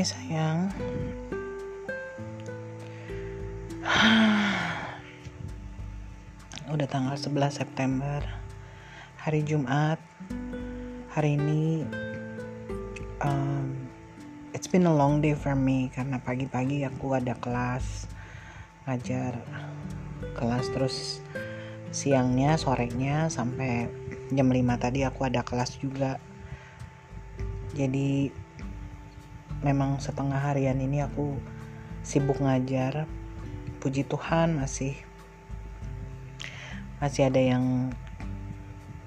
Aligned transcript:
Hai 0.00 0.08
sayang. 0.08 0.72
Udah 6.72 6.88
tanggal 6.88 7.20
11 7.20 7.60
September. 7.60 8.24
Hari 9.20 9.44
Jumat. 9.44 10.00
Hari 11.12 11.36
ini 11.36 11.84
um, 13.20 13.76
It's 14.56 14.64
been 14.64 14.88
a 14.88 14.94
long 14.96 15.20
day 15.20 15.36
for 15.36 15.52
me 15.52 15.92
Karena 15.92 16.16
pagi-pagi 16.16 16.80
aku 16.88 17.20
ada 17.20 17.36
kelas 17.36 18.08
Ngajar 18.88 19.36
Kelas 20.32 20.64
terus 20.72 21.20
Siangnya, 21.92 22.56
sorenya 22.56 23.28
Sampai 23.28 23.92
jam 24.32 24.48
5 24.48 24.64
tadi 24.80 25.04
aku 25.04 25.28
ada 25.28 25.44
kelas 25.44 25.76
juga. 25.76 26.16
Jadi 27.76 28.39
memang 29.60 30.00
setengah 30.00 30.40
harian 30.40 30.76
ini 30.80 31.04
aku 31.04 31.36
sibuk 32.04 32.40
ngajar. 32.40 33.04
Puji 33.80 34.04
Tuhan 34.04 34.60
masih 34.60 34.92
masih 37.00 37.32
ada 37.32 37.40
yang 37.40 37.94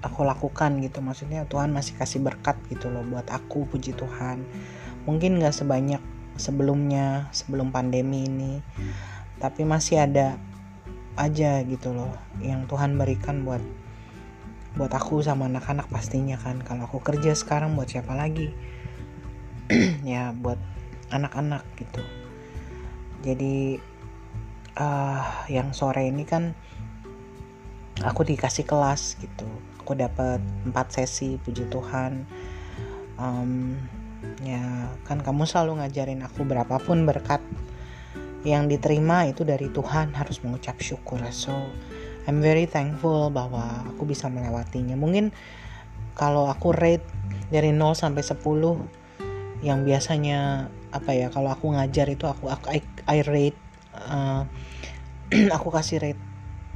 aku 0.02 0.26
lakukan 0.26 0.82
gitu. 0.82 0.98
Maksudnya 0.98 1.46
Tuhan 1.46 1.70
masih 1.70 1.94
kasih 1.94 2.20
berkat 2.22 2.58
gitu 2.70 2.90
loh 2.90 3.06
buat 3.06 3.26
aku 3.30 3.70
puji 3.70 3.94
Tuhan. 3.94 4.42
Mungkin 5.06 5.38
gak 5.38 5.54
sebanyak 5.54 6.02
sebelumnya 6.34 7.30
sebelum 7.30 7.70
pandemi 7.70 8.26
ini 8.26 8.58
tapi 9.38 9.62
masih 9.62 10.02
ada 10.02 10.34
aja 11.14 11.62
gitu 11.62 11.94
loh 11.94 12.10
yang 12.42 12.66
Tuhan 12.66 12.98
berikan 12.98 13.46
buat 13.46 13.62
buat 14.74 14.90
aku 14.90 15.22
sama 15.22 15.46
anak-anak 15.46 15.86
pastinya 15.86 16.34
kan. 16.34 16.58
Kalau 16.66 16.90
aku 16.90 16.98
kerja 16.98 17.30
sekarang 17.38 17.78
buat 17.78 17.86
siapa 17.86 18.18
lagi 18.18 18.50
ya 20.04 20.36
buat 20.36 20.60
anak-anak 21.12 21.64
gitu. 21.80 22.04
Jadi 23.24 23.80
uh, 24.76 25.46
yang 25.48 25.72
sore 25.72 26.10
ini 26.10 26.26
kan 26.26 26.52
aku 28.02 28.26
dikasih 28.26 28.66
kelas 28.66 29.16
gitu. 29.22 29.48
Aku 29.80 29.96
dapat 29.96 30.40
empat 30.64 30.92
sesi 30.96 31.36
puji 31.40 31.68
Tuhan. 31.68 32.26
Um, 33.14 33.78
ya 34.42 34.90
kan 35.06 35.20
kamu 35.20 35.46
selalu 35.46 35.84
ngajarin 35.84 36.24
aku 36.24 36.42
berapapun 36.42 37.04
berkat 37.04 37.40
yang 38.44 38.68
diterima 38.68 39.28
itu 39.28 39.46
dari 39.46 39.70
Tuhan. 39.72 40.12
Harus 40.12 40.40
mengucap 40.44 40.80
syukur. 40.80 41.20
So 41.32 41.54
I'm 42.24 42.40
very 42.40 42.64
thankful 42.64 43.28
bahwa 43.28 43.84
aku 43.88 44.08
bisa 44.08 44.28
melewatinya. 44.32 44.96
Mungkin 44.96 45.32
kalau 46.16 46.48
aku 46.48 46.72
rate 46.72 47.04
dari 47.52 47.70
0 47.74 47.92
sampai 47.92 48.24
10 48.24 49.03
yang 49.64 49.82
biasanya 49.88 50.68
apa 50.92 51.16
ya 51.16 51.32
kalau 51.32 51.48
aku 51.48 51.72
ngajar 51.72 52.06
itu 52.12 52.28
aku 52.28 52.52
aku 52.52 52.68
I, 52.68 52.84
I 53.08 53.18
rate 53.24 53.58
uh, 53.96 54.44
aku 55.56 55.72
kasih 55.72 56.04
rate 56.04 56.22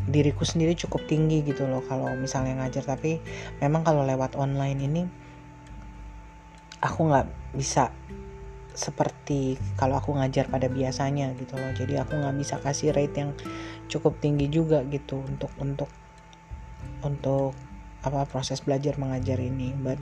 diriku 0.09 0.47
sendiri 0.47 0.73
cukup 0.73 1.05
tinggi 1.05 1.45
gitu 1.45 1.69
loh 1.69 1.85
kalau 1.85 2.09
misalnya 2.17 2.65
ngajar. 2.65 2.87
Tapi 2.87 3.21
memang 3.61 3.85
kalau 3.85 4.07
lewat 4.07 4.39
online 4.41 4.79
ini 4.81 5.03
aku 6.81 7.11
nggak 7.11 7.27
bisa 7.59 7.91
seperti 8.79 9.59
kalau 9.75 9.99
aku 9.99 10.15
ngajar 10.15 10.47
pada 10.47 10.71
biasanya 10.71 11.35
gitu 11.37 11.59
loh. 11.59 11.75
Jadi 11.77 11.99
aku 11.99 12.17
nggak 12.17 12.37
bisa 12.39 12.57
kasih 12.63 12.95
rate 12.95 13.17
yang 13.19 13.31
cukup 13.91 14.17
tinggi 14.23 14.47
juga 14.49 14.81
gitu 14.87 15.21
untuk 15.21 15.51
untuk 15.59 15.91
untuk 17.03 17.53
apa 18.07 18.25
proses 18.31 18.63
belajar 18.65 18.95
mengajar 18.97 19.37
ini. 19.43 19.75
But 19.75 19.99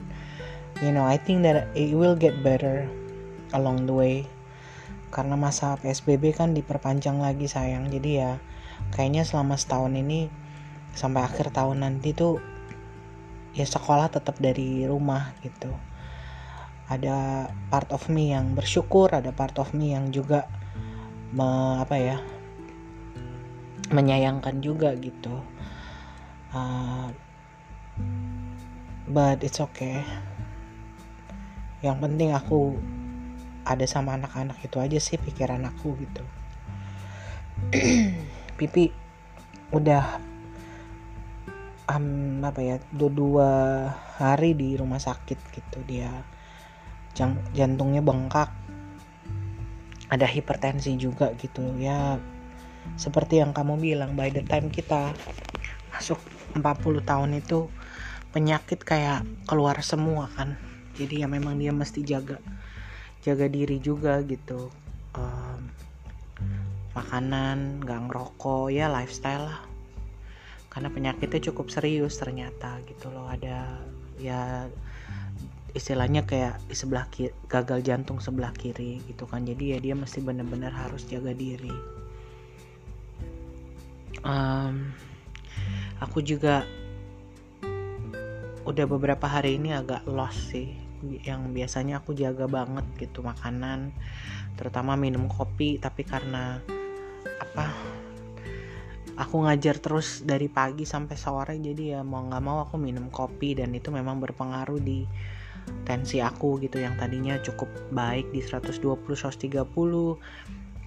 you 0.81 0.93
know 0.93 1.05
I 1.05 1.17
think 1.17 1.41
that 1.41 1.73
it 1.73 1.97
will 1.97 2.13
get 2.13 2.45
better 2.45 2.85
along 3.55 3.89
the 3.89 3.95
way. 3.95 4.17
Karena 5.09 5.39
masa 5.39 5.79
PSBB 5.79 6.35
kan 6.35 6.51
diperpanjang 6.53 7.17
lagi 7.17 7.47
sayang. 7.49 7.89
Jadi 7.89 8.21
ya 8.21 8.37
kayaknya 8.93 9.25
selama 9.25 9.57
setahun 9.57 9.95
ini 9.97 10.29
sampai 10.93 11.25
akhir 11.25 11.53
tahun 11.53 11.85
nanti 11.85 12.13
tuh 12.13 12.41
ya 13.57 13.65
sekolah 13.65 14.11
tetap 14.13 14.37
dari 14.37 14.85
rumah 14.85 15.33
gitu. 15.41 15.73
Ada 16.87 17.49
part 17.67 17.91
of 17.91 18.07
me 18.07 18.31
yang 18.31 18.55
bersyukur 18.55 19.11
ada 19.11 19.35
part 19.35 19.57
of 19.59 19.75
me 19.75 19.91
yang 19.91 20.13
juga 20.13 20.47
me, 21.35 21.81
apa 21.81 21.95
ya 21.99 22.17
menyayangkan 23.87 24.59
juga 24.59 24.93
gitu. 24.99 25.41
Uh, 26.51 27.11
but 29.07 29.43
it's 29.43 29.59
okay 29.59 30.03
yang 31.85 32.01
penting 32.01 32.33
aku 32.33 32.73
ada 33.67 33.83
sama 33.85 34.15
anak-anak 34.15 34.57
itu 34.63 34.79
aja 34.79 34.97
sih 34.97 35.19
pikiran 35.19 35.61
aku 35.67 35.93
gitu. 35.99 36.23
Pipi 38.57 38.89
udah 39.75 40.17
um, 41.91 42.39
apa 42.41 42.59
ya 42.63 42.75
dua, 42.89 43.11
dua 43.11 43.51
hari 44.17 44.55
di 44.55 44.73
rumah 44.79 44.97
sakit 44.97 45.39
gitu. 45.53 45.77
Dia 45.85 46.23
jang, 47.13 47.37
jantungnya 47.51 48.01
bengkak. 48.01 48.49
Ada 50.07 50.25
hipertensi 50.25 50.95
juga 50.95 51.35
gitu. 51.35 51.75
Ya 51.75 52.17
seperti 52.95 53.43
yang 53.43 53.51
kamu 53.51 53.83
bilang 53.83 54.15
by 54.15 54.31
the 54.31 54.39
time 54.47 54.71
kita 54.71 55.11
masuk 55.91 56.23
40 56.55 57.03
tahun 57.03 57.35
itu 57.35 57.67
penyakit 58.31 58.79
kayak 58.87 59.27
keluar 59.43 59.75
semua 59.83 60.31
kan 60.31 60.55
jadi 60.97 61.23
ya 61.23 61.27
memang 61.29 61.61
dia 61.61 61.69
mesti 61.69 62.01
jaga 62.01 62.41
jaga 63.21 63.45
diri 63.49 63.77
juga 63.81 64.21
gitu. 64.25 64.69
Um, 65.17 65.69
makanan 66.97 67.85
nggak 67.85 68.09
ngerokok 68.09 68.73
ya 68.73 68.89
lifestyle 68.89 69.51
lah. 69.51 69.61
Karena 70.71 70.89
penyakitnya 70.93 71.51
cukup 71.51 71.73
serius 71.73 72.17
ternyata 72.17 72.81
gitu 72.85 73.09
loh. 73.09 73.29
Ada 73.29 73.81
ya 74.17 74.65
istilahnya 75.75 76.25
kayak 76.25 76.57
sebelah 76.73 77.05
kiri, 77.13 77.33
gagal 77.45 77.85
jantung 77.85 78.17
sebelah 78.17 78.53
kiri 78.53 79.01
gitu 79.05 79.29
kan. 79.29 79.45
Jadi 79.45 79.75
ya 79.75 79.77
dia 79.81 79.93
mesti 79.97 80.21
benar-benar 80.21 80.73
harus 80.73 81.05
jaga 81.05 81.33
diri. 81.33 81.73
Um, 84.25 84.93
aku 86.01 86.25
juga 86.25 86.65
udah 88.67 88.85
beberapa 88.89 89.23
hari 89.29 89.55
ini 89.55 89.71
agak 89.71 90.03
lost 90.09 90.51
sih 90.51 90.86
yang 91.23 91.53
biasanya 91.53 92.01
aku 92.01 92.17
jaga 92.17 92.45
banget 92.49 92.85
gitu 92.97 93.21
makanan 93.21 93.93
terutama 94.57 94.97
minum 94.97 95.29
kopi 95.29 95.77
tapi 95.77 96.01
karena 96.03 96.57
apa 97.37 97.65
aku 99.17 99.45
ngajar 99.45 99.81
terus 99.81 100.21
dari 100.25 100.49
pagi 100.49 100.85
sampai 100.85 101.17
sore 101.17 101.55
jadi 101.57 101.99
ya 101.99 102.01
mau 102.05 102.25
nggak 102.25 102.43
mau 102.43 102.61
aku 102.65 102.77
minum 102.77 103.09
kopi 103.09 103.57
dan 103.57 103.73
itu 103.73 103.89
memang 103.89 104.21
berpengaruh 104.21 104.81
di 104.81 105.05
tensi 105.83 106.23
aku 106.23 106.61
gitu 106.63 106.79
yang 106.79 106.95
tadinya 106.95 107.35
cukup 107.43 107.67
baik 107.91 108.31
di 108.31 108.39
120 108.39 108.79
130 109.03 109.67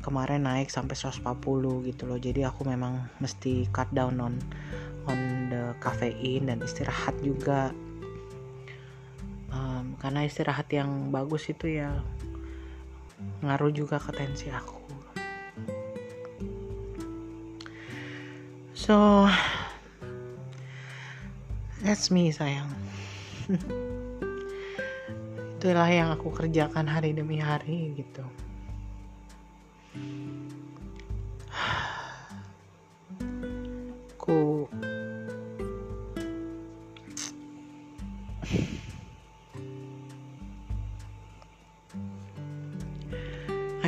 kemarin 0.00 0.48
naik 0.48 0.72
sampai 0.72 0.96
140 0.96 1.88
gitu 1.92 2.02
loh. 2.08 2.16
Jadi 2.16 2.40
aku 2.44 2.64
memang 2.64 3.04
mesti 3.20 3.68
cut 3.68 3.88
down 3.92 4.16
on 4.20 4.34
on 5.08 5.20
the 5.52 5.76
caffeine 5.80 6.48
dan 6.48 6.60
istirahat 6.64 7.12
juga 7.20 7.72
um, 9.50 9.94
karena 9.98 10.26
istirahat 10.26 10.66
yang 10.72 11.12
bagus 11.14 11.46
itu 11.50 11.78
ya 11.78 12.02
ngaruh 13.44 13.70
juga 13.74 14.00
ke 14.00 14.10
tensi 14.16 14.48
aku. 14.48 14.80
So 18.72 19.28
that's 21.84 22.08
me 22.08 22.32
sayang. 22.32 22.72
Itulah 25.60 25.92
yang 25.92 26.08
aku 26.16 26.32
kerjakan 26.32 26.88
hari 26.88 27.12
demi 27.12 27.36
hari 27.36 27.92
gitu 27.92 28.24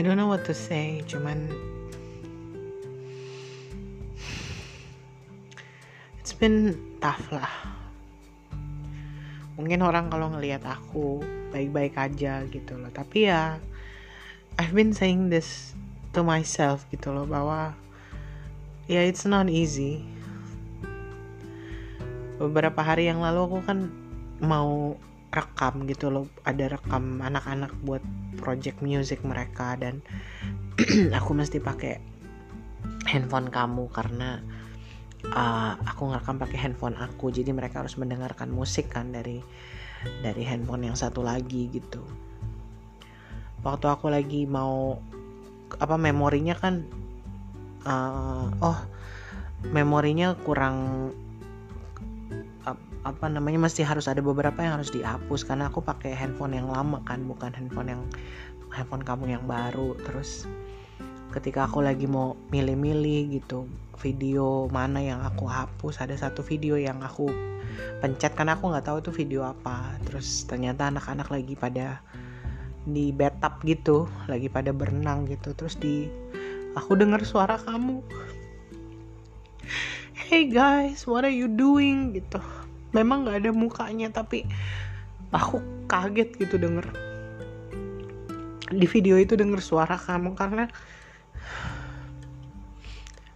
I 0.02 0.04
don't 0.04 0.19
know 0.19 0.26
what 0.26 0.43
to 0.50 0.54
say 0.58 0.99
cuman 1.06 1.46
it's 6.19 6.34
been 6.34 6.75
tough 6.99 7.22
lah. 7.31 7.46
Mungkin 9.54 9.78
orang 9.78 10.10
kalau 10.10 10.34
ngelihat 10.34 10.66
aku 10.66 11.22
baik-baik 11.54 11.94
aja 11.94 12.43
gitu 12.50 12.82
loh. 12.82 12.90
Tapi 12.90 13.31
ya 13.31 13.62
I've 14.58 14.75
been 14.75 14.90
saying 14.90 15.31
this 15.31 15.70
to 16.19 16.26
myself 16.26 16.82
gitu 16.90 17.14
loh 17.14 17.22
bahwa 17.22 17.70
ya 18.90 19.06
it's 19.06 19.22
not 19.22 19.46
easy. 19.46 20.02
Beberapa 22.43 22.82
hari 22.82 23.06
yang 23.06 23.22
lalu 23.22 23.38
aku 23.46 23.58
kan 23.62 23.87
mau 24.43 24.99
rekam 25.32 25.88
gitu 25.88 26.12
loh. 26.12 26.29
Ada 26.44 26.76
rekam 26.79 27.25
anak-anak 27.25 27.73
buat 27.82 28.05
project 28.38 28.84
music 28.84 29.25
mereka 29.25 29.75
dan 29.81 30.05
aku 31.19 31.31
mesti 31.32 31.58
pakai 31.58 31.99
handphone 33.08 33.49
kamu 33.49 33.88
karena 33.90 34.38
uh, 35.32 35.75
aku 35.88 36.12
ngerekam 36.12 36.37
pakai 36.37 36.58
handphone 36.61 36.96
aku. 37.00 37.32
Jadi 37.32 37.50
mereka 37.50 37.81
harus 37.81 37.96
mendengarkan 37.96 38.52
musik 38.52 38.93
kan 38.93 39.11
dari 39.11 39.40
dari 40.20 40.43
handphone 40.44 40.93
yang 40.93 40.96
satu 40.99 41.25
lagi 41.25 41.73
gitu. 41.73 42.05
Waktu 43.64 43.87
aku 43.88 44.12
lagi 44.12 44.44
mau 44.44 44.99
apa 45.81 45.96
memorinya 45.96 46.52
kan 46.52 46.85
uh, 47.88 48.46
oh 48.61 48.78
memorinya 49.70 50.35
kurang 50.43 51.08
apa 53.02 53.26
namanya 53.26 53.66
masih 53.66 53.82
harus 53.82 54.06
ada 54.06 54.22
beberapa 54.22 54.62
yang 54.62 54.78
harus 54.78 54.94
dihapus. 54.94 55.43
Karena 55.43 55.69
aku 55.70 55.82
pakai 55.82 56.14
handphone 56.14 56.54
yang 56.54 56.70
lama 56.70 57.02
kan 57.02 57.26
bukan 57.26 57.50
handphone 57.50 57.90
yang 57.90 58.02
handphone 58.70 59.02
kamu 59.02 59.34
yang 59.38 59.44
baru. 59.46 59.99
Terus 60.06 60.46
ketika 61.34 61.66
aku 61.66 61.82
lagi 61.82 62.06
mau 62.06 62.38
milih-milih 62.54 63.40
gitu 63.43 63.66
video 63.99 64.69
mana 64.69 65.00
yang 65.00 65.22
aku 65.22 65.49
hapus 65.49 66.02
ada 66.02 66.12
satu 66.12 66.44
video 66.44 66.76
yang 66.76 67.00
aku 67.00 67.31
pencet 68.02 68.37
karena 68.37 68.58
aku 68.58 68.70
nggak 68.70 68.87
tahu 68.87 68.99
itu 69.02 69.10
video 69.10 69.43
apa. 69.43 69.99
Terus 70.06 70.46
ternyata 70.46 70.87
anak-anak 70.87 71.26
lagi 71.26 71.58
pada 71.58 71.99
di 72.82 73.14
bathtub 73.14 73.62
gitu 73.62 74.06
lagi 74.31 74.46
pada 74.46 74.70
berenang 74.70 75.26
gitu. 75.26 75.58
Terus 75.58 75.75
di 75.75 76.06
aku 76.78 76.94
dengar 76.94 77.26
suara 77.26 77.58
kamu. 77.58 77.99
Hey 80.14 80.46
guys 80.46 81.02
what 81.04 81.26
are 81.26 81.34
you 81.34 81.50
doing? 81.50 82.14
Gitu 82.14 82.38
memang 82.93 83.25
nggak 83.25 83.39
ada 83.44 83.50
mukanya 83.53 84.09
tapi 84.12 84.44
aku 85.33 85.61
kaget 85.89 86.37
gitu 86.37 86.61
denger. 86.61 86.87
Di 88.73 88.87
video 88.89 89.21
itu 89.21 89.37
denger 89.37 89.61
suara 89.61 89.97
kamu 89.97 90.33
karena 90.37 90.69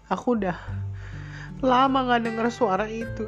aku 0.09 0.37
udah 0.37 0.57
lama 1.65 1.99
nggak 2.09 2.25
denger 2.25 2.47
suara 2.53 2.87
itu. 2.89 3.27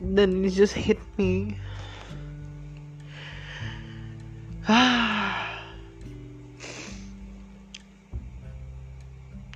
Dan 0.00 0.42
it 0.42 0.56
just 0.56 0.74
hit 0.74 0.98
me 1.20 1.54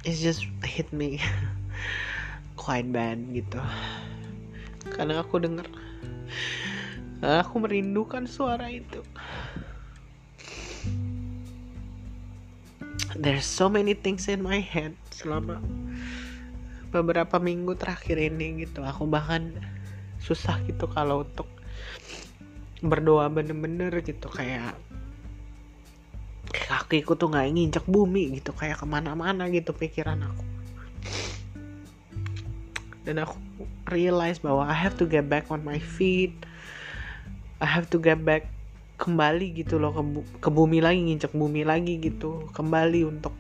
it's 0.05 0.21
just 0.21 0.45
hit 0.63 0.93
me. 0.93 1.19
Quite 2.61 2.93
bad 2.93 3.19
gitu. 3.33 3.61
Karena 4.93 5.25
aku 5.25 5.41
dengar 5.41 5.67
aku 7.25 7.57
merindukan 7.65 8.29
suara 8.29 8.69
itu. 8.69 9.01
There's 13.17 13.49
so 13.49 13.73
many 13.73 13.97
things 13.97 14.29
in 14.29 14.45
my 14.45 14.61
head 14.61 14.93
selama 15.15 15.63
beberapa 16.93 17.41
minggu 17.41 17.75
terakhir 17.81 18.21
ini 18.21 18.69
gitu. 18.69 18.85
Aku 18.85 19.09
bahkan 19.09 19.57
susah 20.21 20.61
gitu 20.69 20.85
kalau 20.93 21.25
untuk 21.25 21.49
berdoa 22.85 23.33
bener-bener 23.33 23.95
gitu. 24.05 24.29
Kayak 24.29 24.77
kakiku 26.55 27.19
tuh 27.19 27.31
nggak 27.31 27.51
nginjek 27.51 27.85
bumi 27.91 28.39
gitu 28.39 28.55
kayak 28.55 28.79
ke 28.79 28.87
mana-mana 28.87 29.51
gitu 29.51 29.75
pikiran 29.75 30.23
aku. 30.23 30.45
Dan 33.05 33.21
aku 33.21 33.37
realize 33.91 34.41
bahwa 34.41 34.65
I 34.65 34.73
have 34.73 34.97
to 35.03 35.05
get 35.05 35.29
back 35.29 35.51
on 35.53 35.61
my 35.67 35.77
feet. 35.77 36.33
I 37.61 37.69
have 37.69 37.91
to 37.93 37.99
get 38.01 38.23
back 38.23 38.49
kembali 38.95 39.59
gitu 39.59 39.83
loh 39.83 39.91
ke, 39.91 40.03
bu 40.07 40.21
ke 40.39 40.49
bumi 40.49 40.79
lagi 40.79 41.03
nginjek 41.03 41.35
bumi 41.35 41.67
lagi 41.67 41.99
gitu 41.99 42.47
kembali 42.55 43.11
untuk 43.11 43.35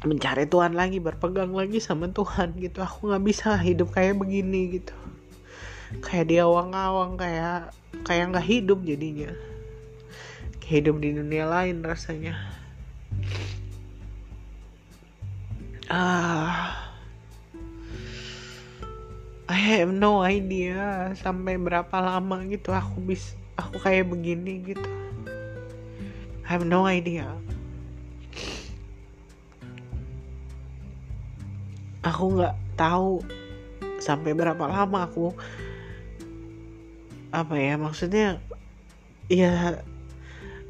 mencari 0.00 0.48
Tuhan 0.48 0.72
lagi 0.72 0.96
berpegang 0.96 1.52
lagi 1.52 1.78
sama 1.78 2.08
Tuhan 2.08 2.56
gitu. 2.56 2.80
Aku 2.80 3.12
nggak 3.12 3.24
bisa 3.24 3.54
hidup 3.60 3.92
kayak 3.92 4.16
begini 4.16 4.80
gitu. 4.80 4.96
Kayak 6.00 6.26
di 6.32 6.36
awang-awang 6.40 7.20
kayak 7.20 7.76
kayak 8.06 8.32
nggak 8.32 8.46
hidup 8.48 8.80
jadinya 8.80 9.30
hidup 10.70 11.02
di 11.02 11.10
dunia 11.10 11.50
lain 11.50 11.82
rasanya. 11.82 12.38
Ah. 15.90 16.86
I 19.50 19.58
have 19.58 19.90
no 19.90 20.22
idea 20.22 21.10
sampai 21.18 21.58
berapa 21.58 21.90
lama 21.98 22.46
gitu 22.46 22.70
aku 22.70 23.02
bis 23.02 23.34
aku 23.58 23.82
kayak 23.82 24.06
begini 24.06 24.62
gitu. 24.62 24.90
I 26.46 26.54
have 26.54 26.62
no 26.62 26.86
idea. 26.86 27.26
Aku 32.06 32.38
nggak 32.38 32.54
tahu 32.78 33.18
sampai 33.98 34.38
berapa 34.38 34.70
lama 34.70 35.10
aku 35.10 35.34
apa 37.34 37.58
ya 37.58 37.74
maksudnya 37.74 38.38
ya 39.26 39.82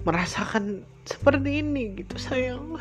merasakan 0.07 0.87
seperti 1.05 1.61
ini 1.61 2.01
gitu 2.01 2.17
sayang. 2.17 2.81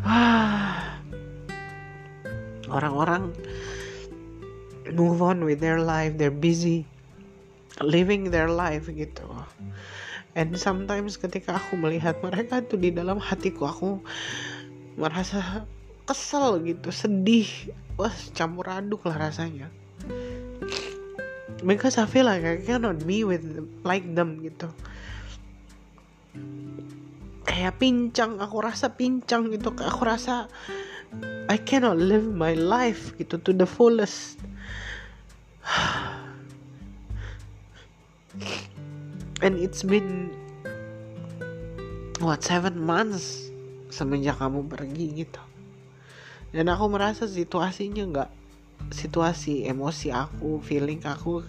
Orang-orang 2.70 3.34
move 4.94 5.18
on 5.22 5.46
with 5.46 5.62
their 5.62 5.78
life 5.78 6.18
they're 6.18 6.34
busy 6.34 6.82
living 7.80 8.28
their 8.28 8.52
life 8.52 8.92
gitu. 8.92 9.24
And 10.36 10.54
sometimes 10.54 11.18
ketika 11.18 11.58
aku 11.58 11.74
melihat 11.74 12.22
mereka 12.22 12.62
tuh 12.62 12.78
di 12.78 12.94
dalam 12.94 13.18
hatiku 13.18 13.66
aku 13.66 13.98
merasa 14.94 15.66
kesel 16.10 16.58
gitu 16.66 16.90
sedih. 16.90 17.46
Wah 17.94 18.10
campur 18.34 18.66
aduk 18.66 19.06
lah 19.06 19.30
rasanya. 19.30 19.70
Because 21.62 22.02
I 22.02 22.10
feel 22.10 22.26
like 22.26 22.42
I 22.42 22.58
cannot 22.66 23.06
be 23.06 23.22
with 23.22 23.46
like 23.86 24.02
them 24.18 24.42
gitu. 24.42 24.66
Kayak 27.46 27.78
pincang 27.78 28.42
aku 28.42 28.58
rasa 28.58 28.98
pincang 28.98 29.54
gitu. 29.54 29.70
Aku 29.70 30.02
rasa 30.02 30.50
I 31.46 31.62
cannot 31.62 32.02
live 32.02 32.26
my 32.26 32.58
life 32.58 33.14
gitu 33.14 33.38
to 33.46 33.54
the 33.54 33.70
fullest. 33.70 34.42
And 39.46 39.54
it's 39.62 39.86
been 39.86 40.34
what 42.18 42.42
seven 42.42 42.82
months 42.82 43.46
semenjak 43.88 44.36
kamu 44.36 44.68
pergi 44.68 45.24
gitu 45.24 45.40
dan 46.50 46.66
aku 46.66 46.84
merasa 46.90 47.30
situasinya 47.30 48.02
nggak 48.10 48.30
situasi 48.90 49.70
emosi 49.70 50.10
aku 50.10 50.58
feeling 50.64 50.98
aku 51.06 51.46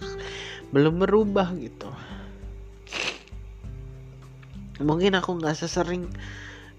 belum 0.70 1.02
berubah 1.02 1.50
gitu. 1.58 1.90
Mungkin 4.82 5.18
aku 5.18 5.42
nggak 5.42 5.58
sesering 5.58 6.06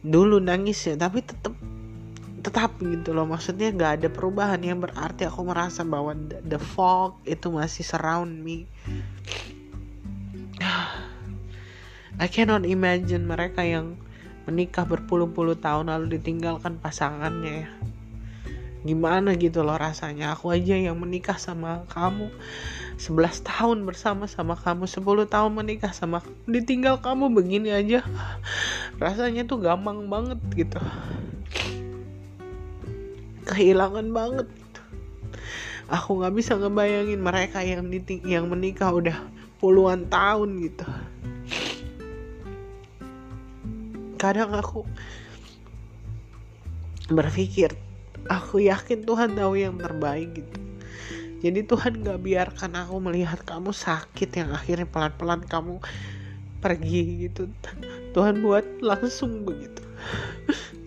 dulu 0.03 0.39
nangis 0.39 0.83
ya 0.87 0.95
tapi 0.95 1.23
tetap 1.23 1.55
tetap 2.43 2.71
gitu 2.79 3.11
loh. 3.11 3.27
Maksudnya 3.27 3.71
nggak 3.75 3.91
ada 4.01 4.07
perubahan 4.11 4.59
yang 4.63 4.79
berarti 4.79 5.27
aku 5.27 5.43
merasa 5.43 5.83
bahwa 5.83 6.15
the, 6.47 6.59
fog 6.59 7.19
itu 7.27 7.51
masih 7.51 7.83
surround 7.83 8.39
me. 8.39 8.67
I 12.23 12.27
cannot 12.31 12.63
imagine 12.63 13.27
mereka 13.27 13.65
yang 13.67 13.99
menikah 14.47 14.83
berpuluh-puluh 14.83 15.55
tahun 15.59 15.87
lalu 15.87 16.19
ditinggalkan 16.19 16.75
pasangannya 16.79 17.63
ya 17.63 17.69
gimana 18.83 19.39
gitu 19.39 19.63
loh 19.63 19.79
rasanya? 19.79 20.35
Aku 20.35 20.51
aja 20.51 20.75
yang 20.75 20.99
menikah 20.99 21.39
sama 21.39 21.87
kamu. 21.91 22.27
11 22.99 23.41
tahun 23.41 23.87
bersama 23.87 24.29
sama 24.29 24.53
kamu 24.59 24.85
10 24.85 25.25
tahun 25.25 25.51
menikah 25.55 25.95
sama 25.95 26.21
ditinggal 26.45 26.99
kamu 26.99 27.31
begini 27.31 27.73
aja. 27.73 28.03
Rasanya 29.03 29.47
tuh 29.47 29.63
gampang 29.63 30.05
banget 30.11 30.39
gitu. 30.53 30.79
Kehilangan 33.47 34.07
banget 34.13 34.47
gitu. 34.51 34.81
aku 35.91 36.23
nggak 36.23 36.33
bisa 36.37 36.55
ngebayangin 36.55 37.19
mereka 37.19 37.59
yang 37.59 37.91
diting 37.91 38.23
yang 38.23 38.47
menikah 38.47 38.93
udah 38.93 39.17
puluhan 39.59 40.07
tahun 40.07 40.59
gitu. 40.63 40.87
Kadang 44.15 44.55
aku 44.55 44.87
berpikir 47.11 47.75
aku 48.27 48.63
yakin 48.63 49.03
Tuhan 49.03 49.35
tahu 49.35 49.53
yang 49.59 49.75
terbaik 49.77 50.37
gitu. 50.37 50.59
Jadi 51.43 51.59
Tuhan 51.67 52.07
gak 52.07 52.23
biarkan 52.23 52.71
aku 52.79 52.95
melihat 53.03 53.43
kamu 53.43 53.75
sakit 53.75 54.29
yang 54.31 54.55
akhirnya 54.55 54.87
pelan-pelan 54.87 55.43
kamu 55.43 55.83
pergi 56.63 57.27
gitu. 57.27 57.51
Tuhan 58.15 58.39
buat 58.39 58.63
langsung 58.79 59.43
begitu. 59.43 59.83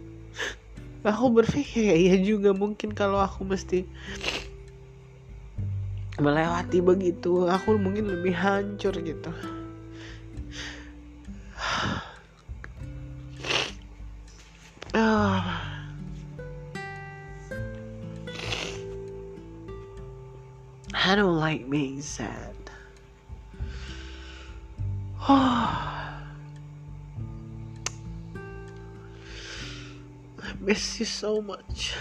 Aku 1.06 1.30
berpikir 1.30 1.92
ya 1.92 1.94
iya 1.94 2.16
juga 2.18 2.50
mungkin 2.50 2.90
kalau 2.90 3.22
aku 3.22 3.46
mesti 3.46 3.86
melewati 6.16 6.80
begitu 6.80 7.44
aku 7.46 7.76
mungkin 7.76 8.08
lebih 8.08 8.32
hancur 8.32 8.90
gitu 8.98 9.30
I 21.16 21.24
don't 21.24 21.40
like 21.40 21.64
being 21.72 22.04
sad. 22.04 22.52
miss 30.60 31.00
you 31.00 31.08
so 31.08 31.40
much. 31.40 31.96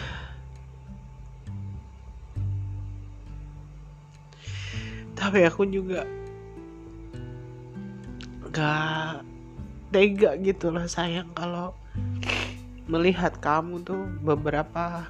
Tapi 5.15 5.47
aku 5.47 5.63
juga 5.63 6.03
gak 8.51 9.23
tega 9.95 10.35
gitu 10.43 10.75
lah 10.75 10.91
sayang 10.91 11.31
kalau 11.31 11.71
melihat 12.91 13.31
kamu 13.39 13.79
tuh 13.79 14.11
beberapa 14.19 15.07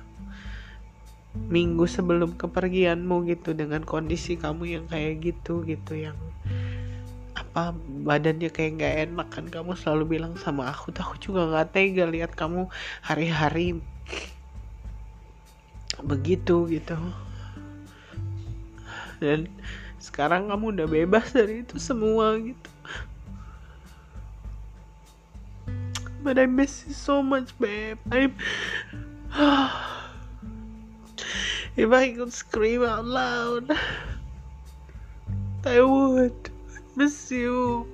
minggu 1.36 1.86
sebelum 1.86 2.34
kepergianmu 2.40 3.28
gitu 3.30 3.54
dengan 3.54 3.84
kondisi 3.86 4.40
kamu 4.40 4.64
yang 4.80 4.86
kayak 4.90 5.22
gitu 5.22 5.62
gitu 5.68 5.94
yang 5.94 6.18
apa 7.36 7.76
badannya 8.04 8.52
kayak 8.52 8.72
nggak 8.80 8.96
enak 9.12 9.28
kan. 9.32 9.46
Kamu 9.48 9.76
selalu 9.76 10.20
bilang 10.20 10.34
sama 10.40 10.72
aku 10.72 10.92
tuh 10.96 11.04
aku 11.04 11.16
juga 11.20 11.48
nggak 11.48 11.76
tega 11.76 12.06
lihat 12.08 12.32
kamu 12.36 12.68
hari-hari 13.04 13.80
begitu 16.04 16.68
gitu. 16.72 16.98
Dan 19.20 19.48
sekarang 20.00 20.52
kamu 20.52 20.76
udah 20.76 20.88
bebas 20.88 21.32
dari 21.32 21.64
itu 21.64 21.80
semua 21.80 22.36
gitu. 22.40 22.72
But 26.26 26.42
I 26.42 26.50
miss 26.50 26.90
you 26.90 26.98
so 26.98 27.22
much 27.22 27.54
babe. 27.62 28.02
I'm 28.10 28.34
if 31.76 31.92
I 31.92 32.12
could 32.14 32.32
scream 32.32 32.84
out 32.84 33.06
loud 33.06 33.72
I 35.66 35.82
would 35.82 36.52
miss 36.96 37.32
you. 37.32 37.88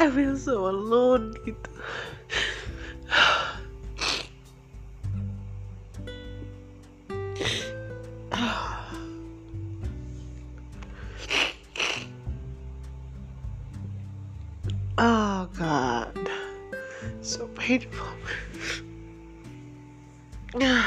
I 0.00 0.10
feel 0.10 0.36
so 0.40 0.64
alone 0.72 1.36
gitu. 1.44 1.73
I 20.60 20.86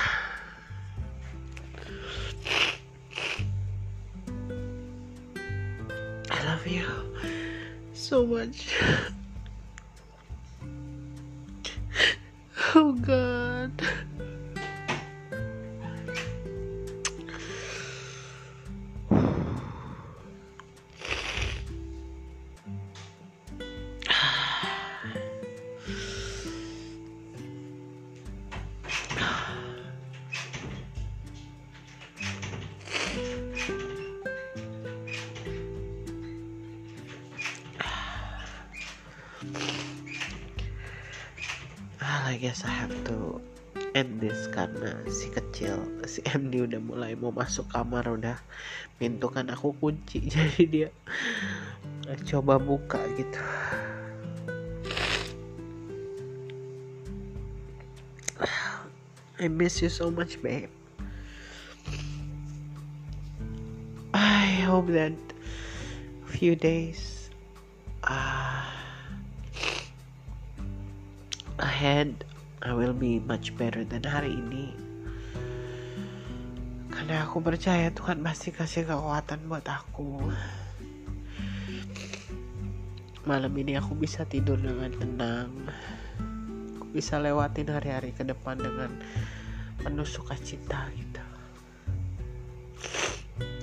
love 6.45 6.65
you 6.65 6.87
so 7.93 8.25
much. 8.25 8.73
Oh 12.75 12.91
God. 12.93 13.36
Guess 42.47 42.63
I 42.63 42.71
have 42.71 42.95
to 43.11 43.43
end 43.91 44.23
this 44.23 44.47
karena 44.55 44.95
si 45.11 45.27
kecil 45.27 45.83
si 46.07 46.23
MD 46.23 46.63
udah 46.63 46.79
mulai 46.79 47.11
mau 47.19 47.27
masuk 47.35 47.67
kamar 47.75 48.07
udah 48.07 48.39
pintu 48.95 49.27
kan 49.27 49.51
aku 49.51 49.75
kunci. 49.75 50.23
Jadi 50.31 50.63
dia 50.63 50.89
coba 52.23 52.55
buka 52.55 53.03
gitu. 53.19 53.43
I 59.43 59.51
miss 59.51 59.83
you 59.83 59.91
so 59.91 60.07
much 60.07 60.39
babe. 60.39 60.71
I 64.15 64.63
hope 64.63 64.87
that 64.95 65.19
few 66.31 66.55
days 66.55 67.27
uh, 68.07 68.63
ahead 71.59 72.23
I 72.57 72.73
will 72.73 72.93
be 72.93 73.21
much 73.21 73.53
better 73.53 73.85
than 73.85 74.01
hari 74.01 74.33
ini. 74.33 74.73
Karena 76.89 77.29
aku 77.29 77.37
percaya 77.37 77.93
Tuhan 77.93 78.25
pasti 78.25 78.49
kasih 78.49 78.89
kekuatan 78.89 79.45
buat 79.45 79.61
aku. 79.69 80.25
Malam 83.29 83.53
ini 83.61 83.77
aku 83.77 83.93
bisa 83.93 84.25
tidur 84.25 84.57
dengan 84.57 84.89
tenang. 84.89 85.53
Aku 86.81 86.89
bisa 86.89 87.21
lewatin 87.21 87.69
hari-hari 87.69 88.09
ke 88.09 88.25
depan 88.25 88.57
dengan 88.57 88.89
penuh 89.85 90.07
sukacita 90.09 90.89
gitu. 90.97 91.23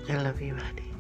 I 0.06 0.22
love 0.22 0.38
you 0.38 0.54
honey 0.54 0.93